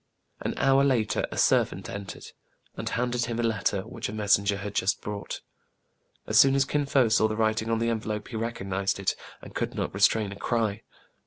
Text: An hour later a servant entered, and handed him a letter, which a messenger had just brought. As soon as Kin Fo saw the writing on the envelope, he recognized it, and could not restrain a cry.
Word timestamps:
An 0.39 0.57
hour 0.57 0.83
later 0.83 1.27
a 1.31 1.37
servant 1.37 1.87
entered, 1.87 2.23
and 2.75 2.89
handed 2.89 3.25
him 3.25 3.39
a 3.39 3.43
letter, 3.43 3.83
which 3.83 4.09
a 4.09 4.13
messenger 4.13 4.57
had 4.57 4.73
just 4.73 4.99
brought. 4.99 5.41
As 6.25 6.39
soon 6.39 6.55
as 6.55 6.65
Kin 6.65 6.87
Fo 6.87 7.07
saw 7.07 7.27
the 7.27 7.35
writing 7.37 7.69
on 7.69 7.77
the 7.77 7.89
envelope, 7.89 8.29
he 8.29 8.35
recognized 8.35 8.97
it, 8.99 9.15
and 9.43 9.53
could 9.53 9.75
not 9.75 9.93
restrain 9.93 10.31
a 10.31 10.35
cry. 10.35 10.81